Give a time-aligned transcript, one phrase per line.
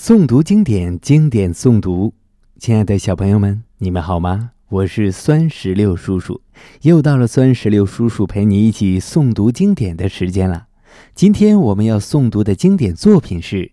[0.00, 2.14] 诵读经典，经典诵读。
[2.56, 4.52] 亲爱的小朋友们，你们好吗？
[4.68, 6.40] 我是酸石榴叔叔，
[6.82, 10.68] 又到了酸石榴叔叔陪你一起诵读经典的时间了。
[11.16, 13.56] 今天我们要诵读的经典作品是《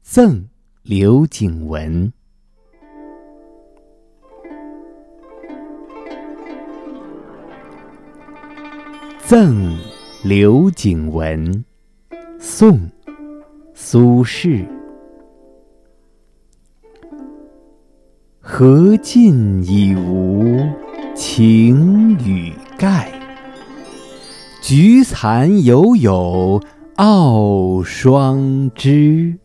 [0.00, 0.46] 赠
[0.84, 2.12] 刘景文》。
[9.26, 9.76] 赠
[10.22, 11.64] 刘景文，
[12.38, 12.78] 宋，
[13.74, 14.64] 苏轼。
[18.50, 20.66] 荷尽已无
[21.14, 23.12] 擎雨盖，
[24.62, 26.58] 菊残犹有
[26.94, 29.36] 傲霜枝。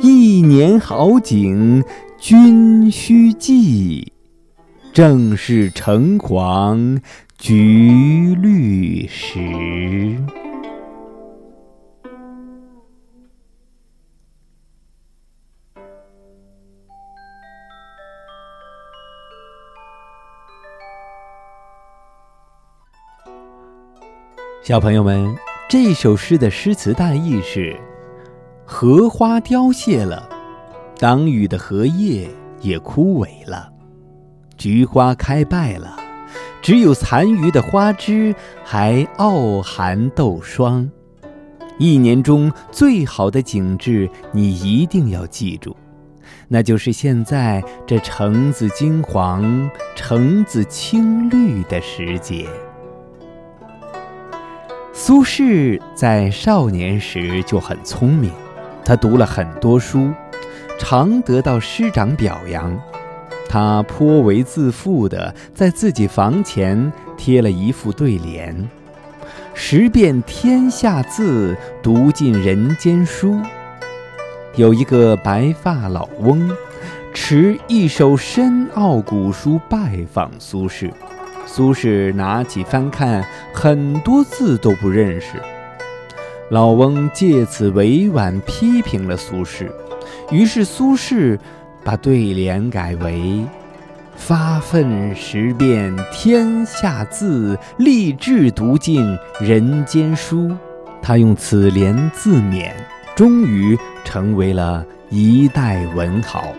[0.00, 1.84] 一年好景
[2.18, 4.10] 君须记，
[4.94, 6.98] 正是橙黄
[7.36, 9.38] 橘绿时。
[24.70, 25.36] 小朋友们，
[25.68, 27.76] 这首诗的诗词大意是：
[28.64, 30.28] 荷花凋谢了，
[30.96, 33.68] 当雨的荷叶也枯萎了，
[34.56, 35.96] 菊花开败了，
[36.62, 38.32] 只有残余的花枝
[38.62, 40.88] 还傲寒斗霜。
[41.76, 45.76] 一年中最好的景致，你一定要记住，
[46.46, 52.48] 那就是现在这橙子金黄、橙子青绿的时节。
[55.10, 58.30] 苏轼在少年时就很聪明，
[58.84, 60.12] 他读了很多书，
[60.78, 62.80] 常得到师长表扬。
[63.48, 68.70] 他颇为自负地在自己房前贴了一副对联
[69.52, 73.36] ：“识遍天下字，读尽人间书。”
[74.54, 76.48] 有一个白发老翁，
[77.12, 80.92] 持一首深奥古书拜访苏轼。
[81.52, 85.32] 苏轼拿起翻看，很多字都不认识。
[86.48, 89.68] 老翁借此委婉批评了苏轼，
[90.30, 91.36] 于是苏轼
[91.82, 93.44] 把对联改为
[94.14, 100.52] ：“发愤识遍天下字，立志读尽人间书。”
[101.02, 102.70] 他用此联自勉，
[103.16, 106.54] 终于成为了一代文豪。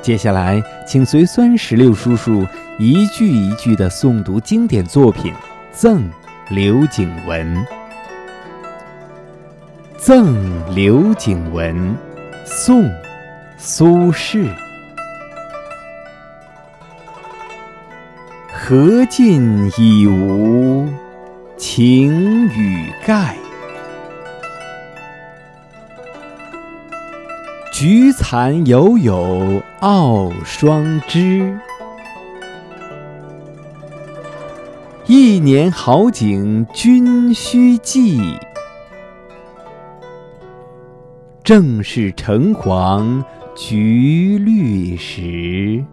[0.00, 2.46] 接下来，请随酸石榴叔叔
[2.78, 5.32] 一句一句地诵读经典作品
[5.70, 6.08] 《赠
[6.48, 7.56] 刘景文》。
[9.98, 11.76] 《赠刘景文》，
[12.46, 12.84] 宋·
[13.58, 14.48] 苏轼。
[18.50, 20.88] 荷尽已无
[21.58, 23.36] 擎雨盖。
[27.80, 31.56] 菊残犹有傲霜枝，
[35.06, 38.20] 一年好景君须记，
[41.44, 43.24] 正是橙黄
[43.54, 45.84] 橘绿时。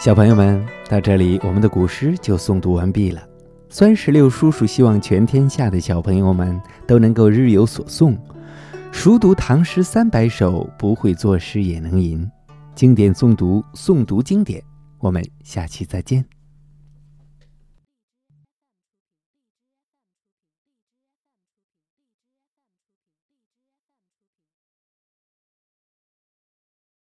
[0.00, 3.29] 小朋友们，到这里，我们的古诗就诵读完毕了。
[3.72, 8.18] 酸石榴叔叔希望全天下的小朋友们都能够日有所诵，
[8.90, 12.28] 熟读唐诗三百首，不会作诗也能吟。
[12.74, 14.60] 经典诵读，诵读经典。
[14.98, 16.24] 我们下期再见。